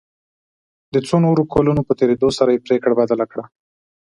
د 0.93 0.95
څو 1.07 1.15
نورو 1.25 1.43
کلونو 1.53 1.81
په 1.87 1.93
تېرېدو 1.99 2.29
سره 2.37 2.49
یې 2.53 2.63
پريکړه 2.65 2.93
بدله 3.01 3.25
کړه. 3.31 3.43